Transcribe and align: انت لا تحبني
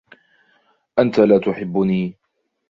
انت 0.99 1.19
لا 1.19 1.39
تحبني 1.39 2.13